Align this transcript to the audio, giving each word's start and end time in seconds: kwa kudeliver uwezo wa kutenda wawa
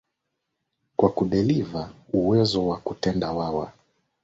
kwa 0.95 1.09
kudeliver 1.13 1.93
uwezo 2.13 2.67
wa 2.67 2.77
kutenda 2.79 3.31
wawa 3.31 3.71